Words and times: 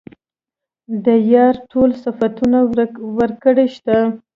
د 1.05 1.07
يارۍ 1.33 1.59
ټول 1.71 1.89
صفتونه 2.03 2.59
ورکې 3.17 3.65
شته. 3.75 3.97